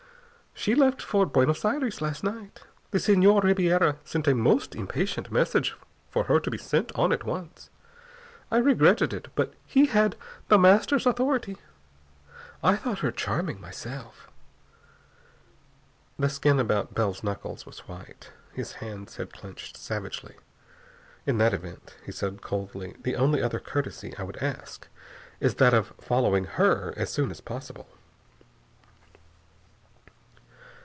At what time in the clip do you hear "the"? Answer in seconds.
2.91-2.99, 10.49-10.59, 16.19-16.29, 23.01-23.15